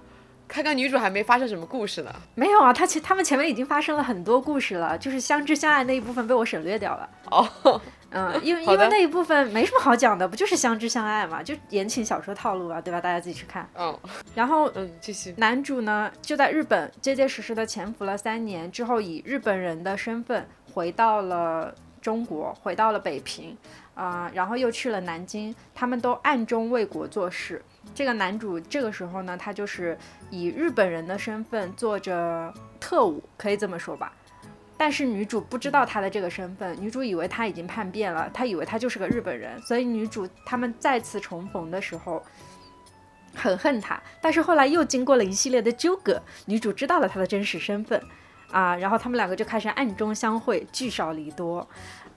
[0.48, 2.16] 看看女主还没发生什么故事呢？
[2.36, 7.10] 没有啊，她前他们前面已经发生了很多故事了，就是相知相爱那一部分被我省略掉了。
[7.30, 7.82] 哦，
[8.12, 13.02] 嗯，因为因为那一部分没什么好讲的，不就是相知相爱嘛，就言情小说套路啊，对吧？
[13.02, 13.70] 大家自己去看。
[13.78, 14.00] 嗯，
[14.34, 15.34] 然后嗯，继续。
[15.38, 23.58] 男主呢就在日本结结实实的潜伏了三年之后，以日本人的身份回到了中国，回到了北平，
[23.94, 27.62] 啊，然后又去了南京，他们都暗中为国做事。
[27.98, 29.98] 这个男主这个时候呢，他就是
[30.30, 34.14] 以日本人的身份做着特务，可以这么说吧。
[34.78, 42.22] 但是女主不知道他的这个身份，女主以为他已经叛变了，她以为他就是个日本人，所以女主他们再次重逢的时候，
[43.34, 44.00] 很恨他。
[44.22, 48.00] 但是后来又经过了一系列的纠葛，女主知道了他的真实身份，
[48.52, 51.68] 啊，然后他们两个就开始暗中相会，聚少离多。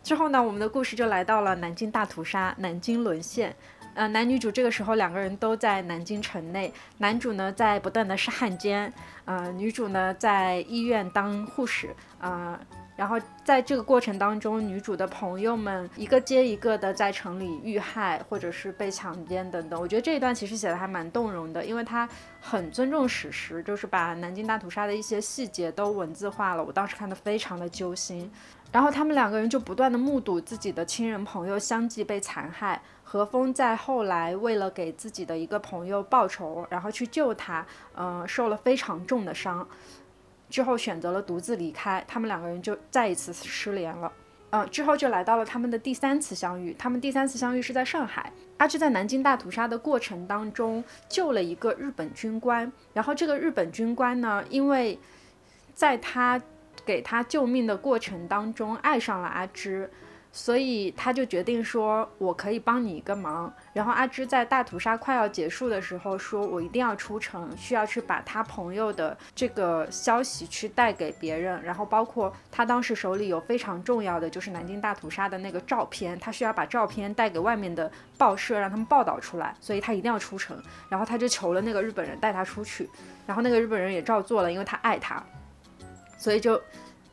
[0.02, 3.56] 之后呢，我们的故事就来到了南京大屠杀，南京沦陷。
[4.00, 8.90] 呃，男女主这个时候两个人都在南京城内，男主呢在不断的是汉奸，
[9.26, 12.58] 呃，女主呢在医院当护士，啊，
[12.96, 22.08] 然后在这个过程当中，女主的朋友们一个接一个的在城里遇害或者是被强奸等等，我觉得这一段其实写的还蛮动容的，因为他
[22.40, 28.32] 很尊重史实，就是把南京大屠杀的一些细节都文字化了，我当时看的非常的揪心，
[28.72, 32.80] 然后他们两个人就不断的目睹自己的亲人朋友相继被残害。
[33.12, 39.66] 何峰在后来为了给自己的一个朋友报仇，然后去救他，嗯，受了非常重的伤，
[40.48, 42.04] 之后选择了独自离开。
[42.06, 44.12] 他们两个人就再一次失联了，
[44.50, 46.72] 嗯，之后就来到了他们的第三次相遇。
[46.78, 54.96] 他们第三次相遇是在上海，阿志在南京大屠杀的过程当中救了一个日本军官，然后这个日本军官呢，因为
[55.74, 56.40] 在他
[56.86, 59.90] 给他救命的过程当中爱上了阿芝。
[60.32, 71.60] 所以他就决定说：“我可以帮你一个忙。”然后阿芝在大屠杀快要结束的时候说：“我一定要出城，需要去把他朋友的这个消息去带给别人。
[71.62, 79.52] 然后包括他当时手里有非常重要的就是南京大屠杀的那个照片，他需要把照片带给外面的报社，让他们报道出来。
[79.60, 80.56] 所以他一定要出城。
[80.88, 82.88] 然后他就求了那个日本人带他出去。
[83.26, 85.20] 然后那个日本人也照做了，因为他爱他，
[86.16, 86.60] 所以就。”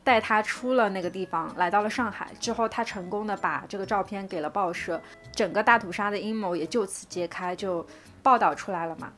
[0.08, 4.98] 带他出了那个地方，来到了上海之后，他成功的把这个照片给了报社，
[5.34, 7.86] 整个大屠杀的阴谋也就此揭开，就
[8.22, 9.12] 报道出来了嘛。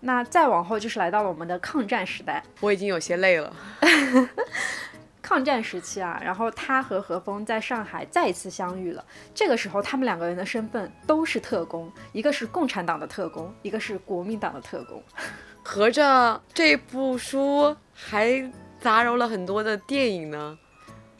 [0.00, 2.42] 那再往后就是来到了我们的抗战时代。
[2.60, 3.54] 我已经有些累了。
[5.20, 9.04] 抗战时期啊，然后他和何峰在上海再一次相遇了。
[9.34, 15.02] 这个时候，他们两个人的身份都是特工，一个是共产党的特工，一个是国民党的特工。
[15.62, 20.58] 合着这部书还杂糅了很多的电影呢，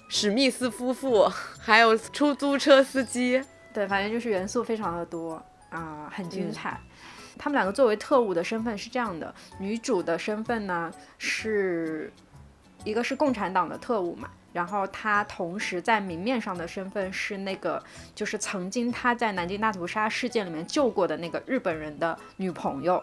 [0.08, 1.28] 史密斯夫妇，
[1.60, 3.42] 还有出租车司机。
[3.72, 6.80] 对，反正就是元素非常的多啊，很精彩。
[7.38, 12.12] 他们两个作为特务的身份是这样的：女主的身份呢是。
[12.82, 17.82] 一个是共产党的特务嘛，然后她同时在明面上的身份是那个，
[18.14, 22.98] 就是曾经她在南京大屠杀事件里面救过的那个日本人的女朋友，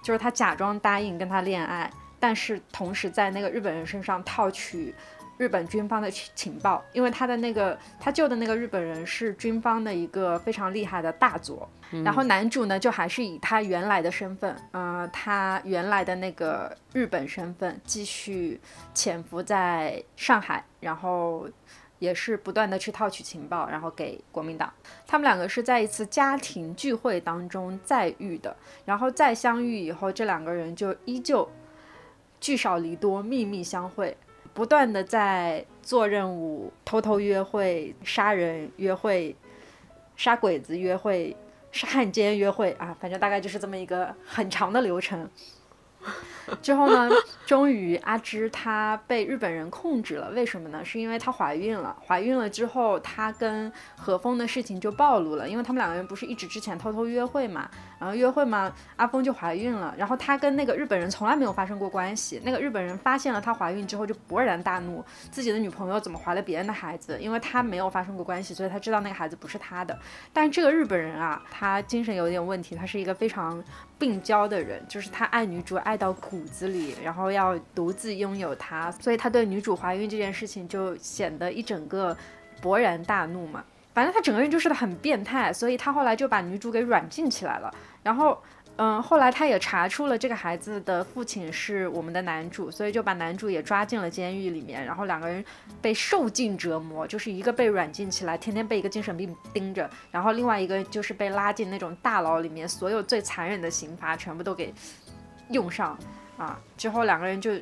[0.00, 4.94] 就是她假装答应跟他恋爱，但是同时在那个日本人身上套取。
[5.38, 11.68] 日本军方的情报，因为他的那个他救的那个日本人是军方的一个非常厉害的大佐，
[12.02, 18.58] 然后男主呢就还是以他原来的身份，呃，他原来的那个日本身份继续
[18.94, 21.46] 潜伏在上海，然后
[21.98, 24.72] 也是不断的去套取情报，然后给国民党。
[25.06, 31.46] 他们两个是在一次家庭聚会当中再遇的，然后再相遇以后，这两个人就依旧
[32.40, 34.16] 聚少离多，秘密相会。
[34.54, 39.36] 不断的在做任务、偷偷约会、杀人约会、
[40.16, 41.36] 杀鬼子约会、
[41.70, 45.28] 杀汉奸约会啊，反正大概就是这么一个很长的流程。
[46.62, 47.10] 之后呢，
[47.44, 50.84] 终于阿芝她被日本人控制了，为什么呢？
[50.84, 51.96] 是因为她怀孕了。
[52.06, 59.94] 怀孕了之后，她跟何峰的事情就暴露了，因为他们两个人不是一直之前偷偷约会嘛，然后约会嘛，阿峰就怀孕了。
[59.96, 67.18] 然后她跟那个日本人从来没有发生过关系，那个日本人发现了她怀孕之后就勃然大怒，自己的女朋友怎么怀了别人的孩子？
[67.20, 69.98] 因为他没有发生过关系，所以他知道那个孩子不是他的。
[70.32, 73.62] 但这个日本人啊，他精神有点问题，他是一个非常。
[73.98, 82.14] 病娇的人，就是他爱女主爱到骨子里，然后要独自拥有她，所以他对女主怀孕这件事情就显得一整个
[82.60, 83.64] 勃然大怒嘛。
[83.96, 88.38] 反正他整个人就是很变态，所以他后来就把女主给软禁起来了，然后。
[88.78, 95.42] 嗯，后来他也查出了这个孩子的父亲是我们的男主，所以就把男主也抓进了监狱里面，然后两个人
[95.80, 104.74] 被受尽折磨，就是一个被软禁起来，天天被一个精神病盯着，然后另外一个就是被拉进那种大牢里面，所有最残忍的刑罚全部都给
[105.48, 105.98] 用上
[106.36, 107.52] 啊，之后两个人就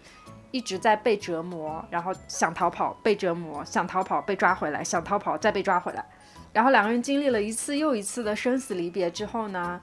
[0.51, 6.05] 一直在被折磨，然后想逃跑被折磨，想逃跑被抓回来，想逃跑再被抓回来，
[6.55, 9.79] 然后两个人经历了一次又一次的生死离别之后呢？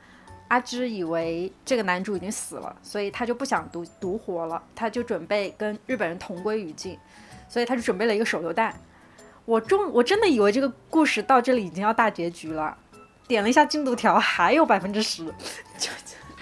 [0.48, 7.00] 阿芝以为这个男主已经死了，所以他就不想独独活了，他就准备跟日本人同归于尽，
[7.48, 8.76] 所以他就准备了一个手榴弹。
[9.46, 12.78] 我中我真的以为这个故事到这里已经要大结局了，
[13.30, 15.24] 点了一下进度条，还有百分之十。
[15.80, 15.90] 就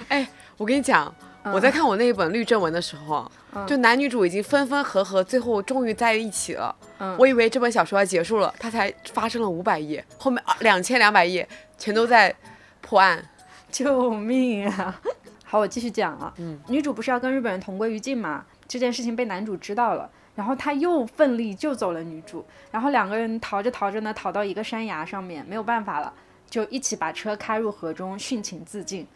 [0.07, 1.13] 哎，我跟你讲，
[1.53, 3.29] 我在看我那一本绿正文的时候，
[3.67, 6.75] 就男女主已经分分合合，最后终于在一起了。
[7.17, 12.35] 我以为这本小说要结束了，它才发生了五百页，后面两千两百页全都在
[12.81, 13.23] 破案。
[13.71, 14.99] 救命啊！
[15.45, 16.33] 好，我继续讲啊。
[16.37, 18.45] 嗯，女主不是要跟日本人同归于尽嘛？
[18.67, 26.13] 这件事情被男主知道了，然后他又奋力救走了女主，然后两个人逃着逃着呢，逃到一个山崖上面，没有办法了，
[26.49, 29.07] 就一起把车开入河中殉情自尽。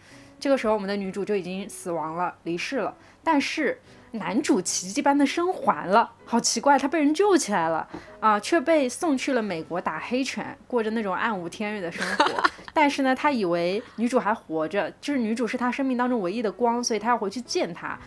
[0.43, 3.79] 这个时候，我们的女主就已经死亡了，离世了，但是。
[4.15, 7.87] 男主奇迹般的生还了，好奇怪，他被人救起来了
[8.19, 12.43] 啊，却被送去了美国打黑拳，过着那种暗无天日的生活。
[12.75, 17.97] 但是呢，他以为女主还活着，就是女主是他生命当中唯一的光，所以他要回去见她。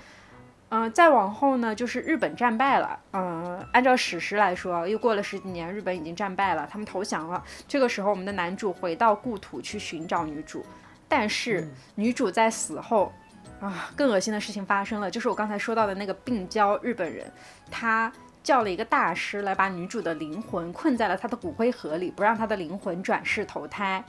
[0.69, 3.01] 嗯，再往后呢，就是日本战败了。
[3.13, 7.43] 嗯，按照史实来说，又过了十几年，日本已经战败了，他们投降了。
[7.67, 10.65] 这个时候，我们的男主回到故土去寻找女主，
[11.09, 13.13] 但是女主在死后。
[13.59, 17.25] 啊，更恶心的事情发生了，就是我刚才说到的那个病娇日本人，
[17.71, 24.05] 他叫了一个大师来把女主的灵魂困在了他的骨灰盒里，不让他的灵魂转世投胎，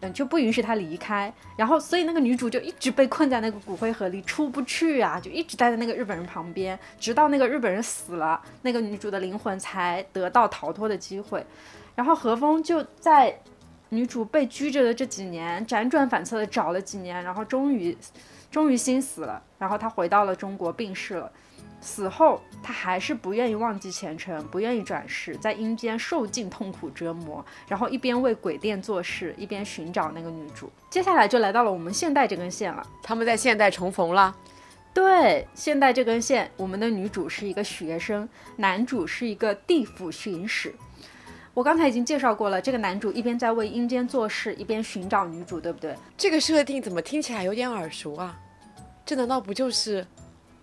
[0.00, 1.30] 嗯，就不允许他离开。
[1.54, 11.44] 然后，所以那个女主就一直被困在那个骨灰盒里，出不去啊，就一直待在那个日本人旁边，直到那个日本人死了，那个女主的灵魂才得到逃脱的机会。
[11.94, 13.38] 然后何峰就在
[13.90, 17.96] 女主被拘着的这几年，辗转反侧的找了几年，然后终于。
[18.50, 21.30] 终于心死了，然后她回到了中国病逝了。
[21.82, 30.72] 死后她还是不愿意忘记前程，不愿意转世，在阴间受尽痛苦折磨，然后一边为鬼店做事，一边寻找那个女主。
[30.88, 34.34] 接下来就来到了我们现代这根线了，他们在现代重逢了。
[34.94, 38.26] 对，现代这根线，我们的女主是一个学生，
[38.56, 40.74] 男主是一个地府巡使。
[41.58, 45.92] 我刚才已经介绍过了，这个男主一边在为阴间做事，一边寻找女主，对不对？
[46.16, 48.38] 这个设定怎么听起来有点耳熟啊？
[49.04, 50.06] 这难道不就是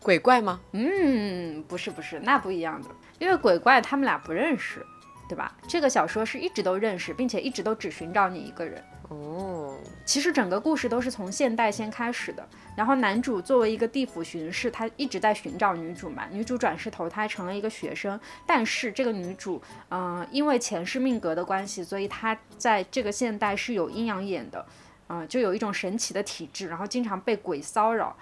[0.01, 0.57] 鬼怪吗？
[0.71, 2.87] 嗯，不是不是，那不一样的，
[3.19, 4.85] 因为鬼怪他们俩不认识，
[5.27, 5.53] 对吧？
[5.67, 8.81] 这个小说是一直都认识，并且一直都只寻找你一个人。
[9.09, 16.23] 哦，其实整个故事都是从现代先开始的，然后男主作为一个地府巡视，他一直在寻找女主嘛。
[16.31, 24.65] 女主转世投胎成了一个学生，但是这个女主，嗯、因为前世命格的关系，所以她在这个现代是有阴阳眼的，
[25.09, 28.17] 嗯、就有一种神奇的体质，然后经常被鬼骚扰。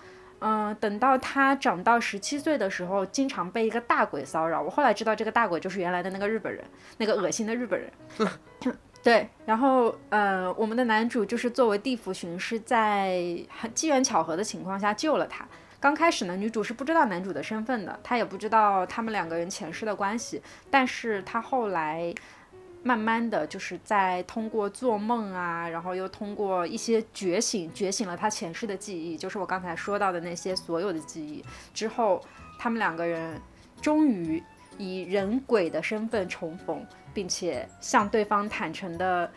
[0.45, 4.61] 嗯，等到她长到十七岁的时候，经常被一个大鬼骚扰。
[4.61, 6.61] 我后来知道这个大鬼就是原来的那个日本人，
[6.97, 7.89] 那个恶心的日本人。
[9.03, 15.45] 对，然后呃，我们的男主就是作为地府巡视，在很机缘巧合的情况下救了他。
[15.77, 20.41] 刚开始呢，女主是不知道男主的身份的，她也不知道他们两个人前世的关系。
[20.71, 22.15] 但是她后来
[22.81, 31.43] 慢慢的就是在通过做梦啊，然后又通过一些觉醒，觉醒了她前世的记忆，就是我刚才说到的那些所有的记忆。
[31.73, 32.23] 之后，
[32.57, 33.41] 他们两个人
[33.81, 34.41] 终于
[34.77, 39.29] 以人鬼的身份重逢，并且向对方坦诚的，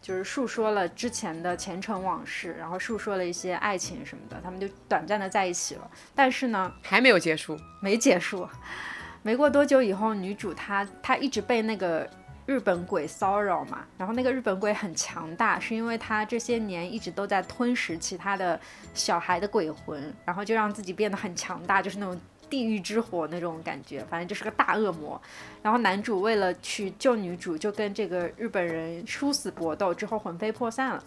[0.00, 5.90] 就是述说了之前的前尘往事，然后述说了一些爱情什么的，他们就短暂的在一起了。
[6.14, 7.58] 但是呢，还没有结束。
[7.80, 8.48] 没结束，
[9.22, 12.08] 没过多久以后，女主她她一直被那个
[12.46, 18.60] 日本鬼骚扰嘛，然后那个日本鬼很强大，是因为他这些年一直都在吞食其他的
[18.92, 25.20] 小孩的鬼魂，然后就让自己变得很强大，就是那种地狱之火那种感觉，反正就是个大恶魔。
[25.62, 31.02] 然后男主为了去救女主，就跟这个日本人殊死搏斗，之后魂飞魄散了。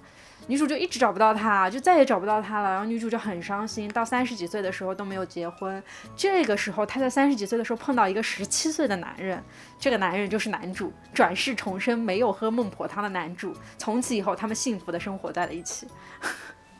[0.45, 2.69] 女主就一直找不到他，就再也找不到他了。
[2.69, 5.83] 然后女主就很伤心，到三十几岁的时候都没有结婚。
[6.15, 9.43] 这个时候，她在三十几岁的时候碰到一个十七岁的男人，
[9.79, 13.51] 这个男人就是男主，转世重生没有喝孟婆汤的男主。
[13.79, 15.87] 从此以后，他们幸福的生活在了一起。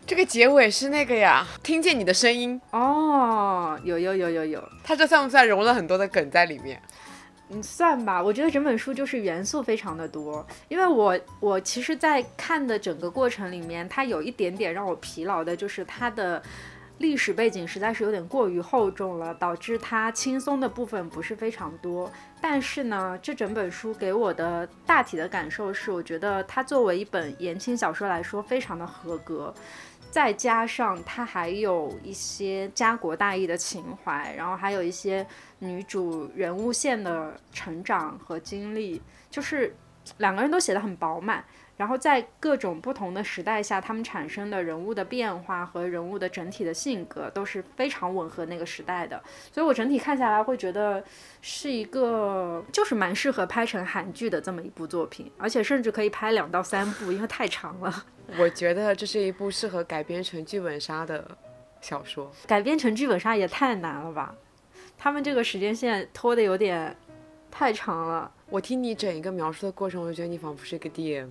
[0.08, 6.82] 这个结尾是那个呀，听见你的声音，哦，有有有有有，它这算不算融了很多的梗在里面？
[7.49, 8.24] 嗯，算吧。
[8.24, 16.41] 我觉得整本书就是元素非常的多，因为我我其实，在看的整个过程里面，它有一点点让我疲劳的，就是它的
[16.99, 22.10] 历史背景实在是有点过于厚重了，导致它轻松的部分不是非常多。
[22.39, 29.53] 但是呢，这整本书给我的大体的感受是，我觉得它作为一本言情小说来说，非常的合格。
[30.18, 35.24] 再加上他还有一些家国大义的情怀，然后还有一些
[35.59, 38.99] 女主人物线的成长和经历，
[39.30, 39.76] 就是
[40.18, 41.45] 两个人都写的很饱满。
[41.78, 49.21] 然后在各种不同的时代下，他们产生的人物的变化和人物的整体的性格都是非常吻合那个时代的，
[49.53, 51.03] 所以我整体看下来会觉得
[51.39, 58.05] 是一个就是蛮适合拍成韩剧的这么一部作品，而且甚至可以拍两到三部，因为太长了。
[58.38, 61.38] 我觉得这是一部适合改编成剧本杀的
[61.80, 62.30] 小说。
[62.47, 64.36] 改编成剧本杀也太难了吧？
[64.97, 66.97] 他们这个时间线拖得有点
[67.51, 68.32] 太长了。
[68.49, 71.28] 我听你整一个描述的过程，我就觉得你仿佛是一个 DM，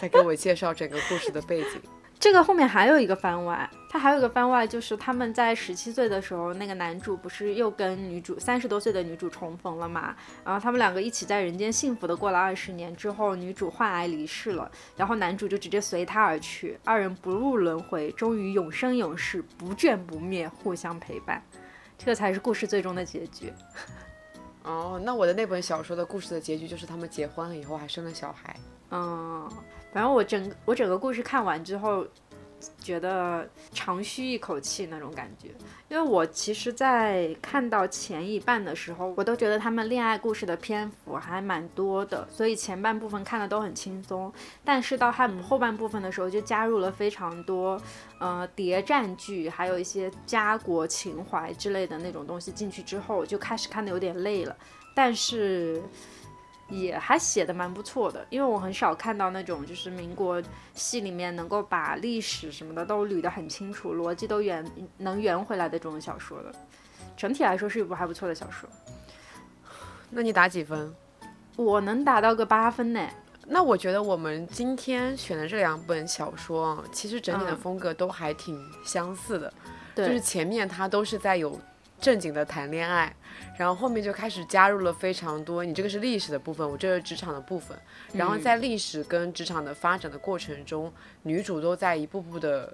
[0.00, 1.80] 在给我介绍整个故事的背景。
[2.18, 10.16] 这个后面还有一个番外，它还有一个番外，就是他们在十七岁的时候，那个男主不是又跟女主三十多岁的女主重逢了嘛？
[10.42, 21.44] 然后他们两个一起在人间幸福的过了二十年之后，女主患癌离世了，然后男主就直接随她而去，二人不入轮回，终于永生永世，不倦不灭，互相陪伴，
[21.98, 23.52] 这个才是故事最终的结局。
[24.66, 28.54] 哦，那我的那本小说的故事的结局就是他们结婚了以后还生了小孩。
[28.90, 29.48] 嗯，
[29.92, 32.04] 反正我整我整个故事看完之后，
[32.86, 35.48] 觉得长吁一口气那种感觉。
[35.88, 44.32] 因为我其实，在看到前一半的时候，我都觉得他们恋爱故事的篇幅还蛮多的，所以前半部分看的都很轻松。
[44.64, 47.80] 但是到他们后半部分的时候，就加入了非常多
[48.20, 54.56] 呃谍战剧，还有一些家国情怀之类的那种东西进去之后，就开始看的有点累了。
[54.94, 55.82] 但是。
[56.68, 60.42] 也还写的蛮不错的，因为我很少看到那种就是民国
[60.74, 64.64] 戏里面能够把历史什么的都捋得很清楚，逻辑都圆
[64.98, 66.52] 能圆回来的这种小说的。
[67.16, 68.68] 整体来说是一部还不错的小说。
[70.10, 70.94] 那你打几分？
[71.56, 73.08] 我能打到个八分呢。
[73.48, 79.52] 那我觉得我们今天选的这两本小说啊，其实整体的嗯风格都还挺相似的，
[79.94, 81.56] 对，就是前面它都是在有
[82.00, 83.14] 正经的谈恋爱，
[83.58, 87.76] 然后后面就开始加入了非常多，你这个是历史的部分，我这个是职场的部分，
[88.12, 90.92] 然后在历史跟职场的发展的过程中，
[91.22, 92.72] 女主都在一步步的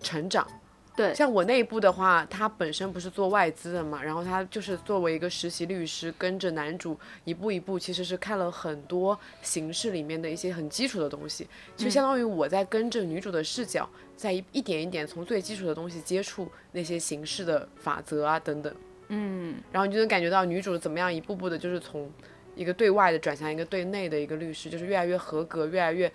[0.00, 0.46] 成长，
[0.94, 18.74] 对，像我那一部的话，他本身不是做外资的嘛，然后他就是作为一个实习律师，跟着男主一步一步，其实是看了很多形式里面的一些很基础的东西，就相当于我在跟着女主的视角，在一一点一点从最基础的东西接触那些形式的法则啊等等，
[19.08, 22.10] 嗯，然后你就能感觉到女主怎么样一步步的，就是从
[22.54, 26.12] 一个对外的转向一个对内的一个律师，就是越来越合格，越来越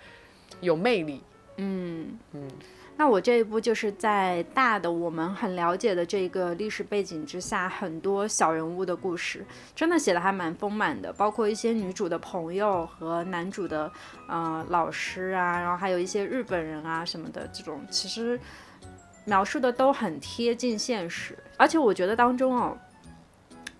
[0.60, 1.20] 有魅力。
[1.56, 2.16] 嗯。
[2.32, 2.48] 嗯，
[2.98, 13.88] 那我这一部就是在大的我们很了解的这个历史背景之下，很多小人物的故事，真的写的还蛮丰满的，包括一些女主的朋友和男主的
[14.26, 18.38] 呃老师啊，然后还有一些日本人啊什么的，这种其实
[19.24, 22.76] 描述的都很贴近现实，而且我觉得当中哦。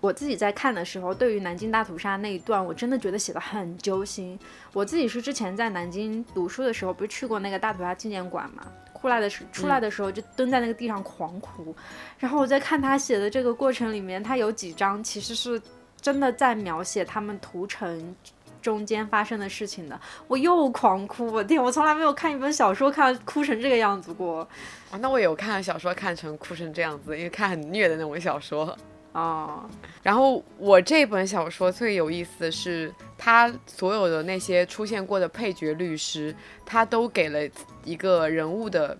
[0.01, 4.39] 我自己在看的时候，对于南京大屠杀那一段，我真的觉得写的很揪心。
[4.71, 8.63] 我自己是之前在南京读书的时候，不是去过那个大屠杀纪念馆嘛？
[8.99, 11.75] 出来的时出来的时候就蹲在那个地上狂哭。
[12.17, 15.61] 然后我在看他写的这个过程里面，他有几章其实是
[16.01, 18.15] 真的在描写他们屠城
[18.61, 19.99] 中间发生的事情的。
[20.27, 21.61] 我又狂哭，我天！
[21.61, 24.47] 我从来没有看一本小说看哭成这个样子过。
[24.91, 28.77] 啊，那我有看小说看成哭成这样子，因为看很虐的那种小说。
[29.11, 29.67] 哦，
[30.03, 36.33] 然后我这本小说最有意思的是，他所有的那些出现过的配角律师，
[36.63, 37.39] 他都给了
[37.83, 38.95] 一个人物的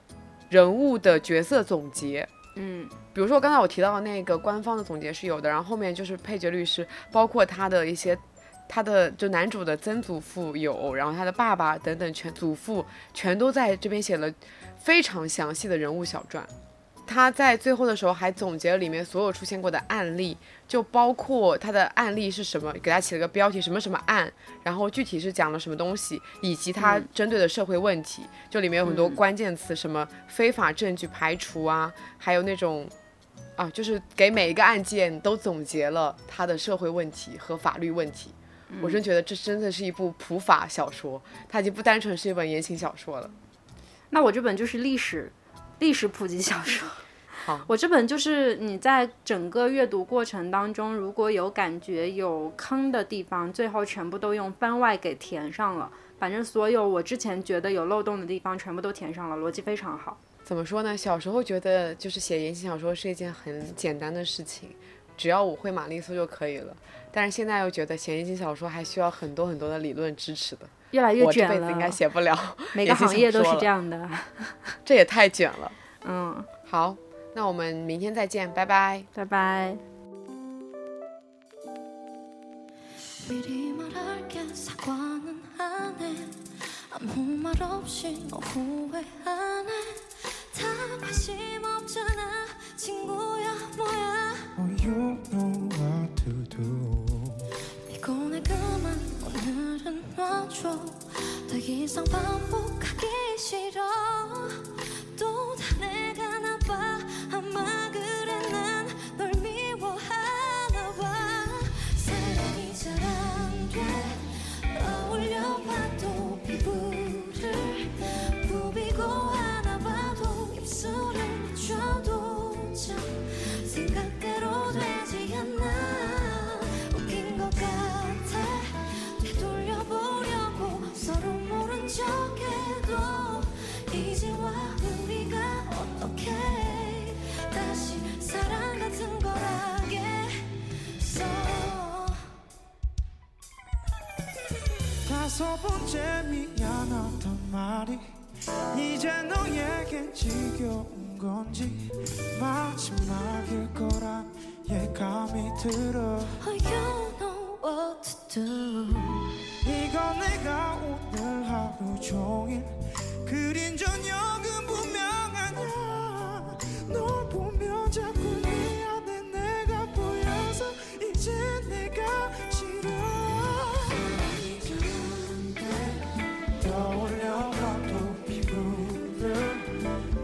[0.49, 2.27] 人物的角色总结。
[2.55, 8.17] 嗯，比如说刚才我提到的那个官方的总结是有的，然后后面就是配角律师，包括他的一些
[8.67, 12.83] 他的就男主的曾祖父有，然后他的爸爸等等全祖父
[13.13, 14.29] 全都在这边写了
[14.75, 16.45] 非常详细的人物小传。
[17.09, 20.37] 他在最后的时候还总结了里面所有出现过的案例，
[20.67, 24.31] 就包括他的案例是什么，给他起了个标题，什么什么案，
[24.61, 32.87] 然后具体是讲了什么东西，以及他针对的社会问题，就里面有很多关键词，什么非法证据排除啊，还有那种，
[33.55, 38.29] 啊，就是给每一个案件都总结了他的社会问题和法律问题。
[38.83, 43.27] 我真觉得这真的是一部普法小说，它已经不单纯是一本言情小说了。
[44.11, 45.31] 那我这本就是历史。
[45.79, 46.87] 历史普及小说，
[47.45, 55.91] 好，我这本就是你在整个阅读过程当中，如果有感觉有坑的地方，最后全部都用番外给填上了。
[56.19, 60.19] 反正所有我之前觉得有漏洞的地方，全部都填上了，逻辑非常好。
[60.43, 60.97] 怎么说呢？
[60.97, 64.69] 小时候觉得就是写言情小说是一件很简单的事情，
[65.15, 66.75] 只要我会玛丽苏就可以了。
[67.11, 70.67] 但是现在又觉得写言情小说还需要很多很多的理论支持的。
[70.91, 72.37] 越来越卷了，我这辈子应该写不了。
[72.73, 74.09] 每个行业都是这样的，
[74.85, 75.71] 这也太卷了。
[76.05, 76.95] 嗯，好，
[77.35, 79.75] 那我们明天再见，拜拜，拜拜。
[100.61, 100.77] 줘.
[101.49, 103.08] 더 이상 반복하기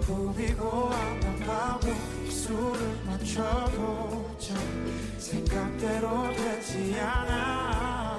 [0.06, 1.88] 부비고 안아봐도
[2.26, 4.53] 입술을 맞춰보자.
[5.18, 8.18] 생각대로 되지 않아.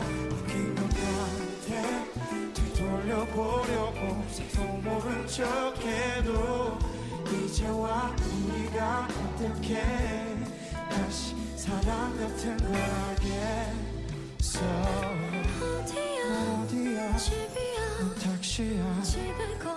[2.76, 6.78] 돌려보려고 새도 모른 척해도
[7.44, 9.82] 이제와 우리가 어떻게
[10.90, 12.74] 다시 사랑 같은 걸
[13.08, 14.60] 하겠어
[15.62, 16.62] 어디야?
[16.62, 17.16] 어디야?
[17.16, 18.14] 집이야.
[18.18, 19.02] 택시야.
[19.02, 19.75] 집에 거